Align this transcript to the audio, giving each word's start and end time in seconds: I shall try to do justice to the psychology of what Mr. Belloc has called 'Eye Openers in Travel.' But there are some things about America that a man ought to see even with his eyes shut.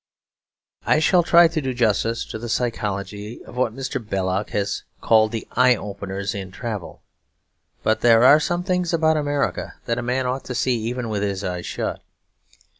I 0.83 0.97
shall 0.97 1.21
try 1.21 1.47
to 1.47 1.61
do 1.61 1.75
justice 1.75 2.25
to 2.25 2.39
the 2.39 2.49
psychology 2.49 3.39
of 3.45 3.55
what 3.55 3.71
Mr. 3.75 4.03
Belloc 4.03 4.49
has 4.49 4.81
called 4.99 5.35
'Eye 5.51 5.75
Openers 5.75 6.33
in 6.33 6.49
Travel.' 6.49 7.03
But 7.83 8.01
there 8.01 8.23
are 8.23 8.39
some 8.39 8.63
things 8.63 8.93
about 8.95 9.15
America 9.15 9.75
that 9.85 9.99
a 9.99 10.01
man 10.01 10.25
ought 10.25 10.45
to 10.45 10.55
see 10.55 10.73
even 10.85 11.07
with 11.09 11.21
his 11.21 11.43
eyes 11.43 11.67
shut. 11.67 12.01